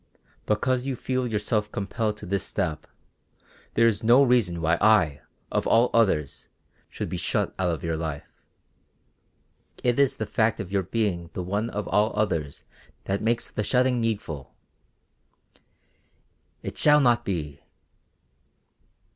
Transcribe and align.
Because 0.47 0.87
you 0.87 0.95
feel 0.95 1.29
yourself 1.29 1.71
compelled 1.71 2.17
to 2.17 2.25
this 2.25 2.41
step, 2.43 2.87
there 3.75 3.85
is 3.85 4.01
no 4.01 4.23
reason 4.23 4.59
why 4.59 4.79
I, 4.81 5.21
of 5.51 5.67
all 5.67 5.91
others, 5.93 6.49
should 6.89 7.07
be 7.07 7.17
shut 7.17 7.53
out 7.59 7.69
of 7.69 7.83
your 7.83 7.97
life." 7.97 8.25
"It 9.83 9.99
is 9.99 10.17
the 10.17 10.25
fact 10.25 10.59
of 10.59 10.71
your 10.71 10.81
being 10.81 11.29
the 11.33 11.43
one 11.43 11.69
of 11.69 11.87
all 11.87 12.13
others 12.15 12.63
that 13.03 13.21
makes 13.21 13.51
the 13.51 13.63
shutting 13.63 13.99
needful." 13.99 14.55
"It 16.63 16.79
shall 16.79 16.99
not 16.99 17.23
be." 17.23 17.61